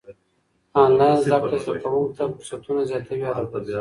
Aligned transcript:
انلاين 0.83 1.15
زده 1.25 1.37
کړه 1.43 1.57
زده 1.63 1.79
کوونکو 1.83 2.13
ته 2.17 2.23
فرصتونه 2.37 2.81
زياتوي 2.89 3.23
هره 3.27 3.43
ورځ. 3.51 3.67